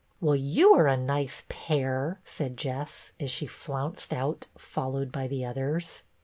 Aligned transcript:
"Well, 0.19 0.35
you 0.35 0.73
are 0.73 0.87
a 0.87 0.97
nice 0.97 1.43
pair," 1.47 2.19
said 2.25 2.57
Jess, 2.57 3.11
as 3.19 3.29
she 3.29 3.45
flounced 3.45 4.11
out, 4.11 4.47
followed 4.57 5.11
by 5.11 5.27
the 5.27 5.45
others. 5.45 6.01